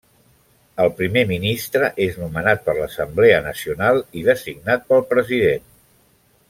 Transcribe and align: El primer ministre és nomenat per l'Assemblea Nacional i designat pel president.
El 0.85 0.87
primer 1.01 1.23
ministre 1.31 1.91
és 2.07 2.17
nomenat 2.23 2.65
per 2.69 2.75
l'Assemblea 2.79 3.39
Nacional 3.51 4.05
i 4.21 4.25
designat 4.31 4.89
pel 4.93 5.07
president. 5.13 5.69